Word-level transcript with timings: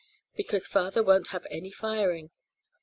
"Because 0.35 0.65
father 0.65 1.03
won't 1.03 1.27
have 1.27 1.45
any 1.51 1.69
firing." 1.69 2.31